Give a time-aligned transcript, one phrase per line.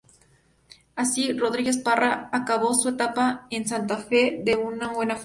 [0.95, 5.19] Así, Rodríguez Parra acabó su etapa en Santa Fe de muy buena forma.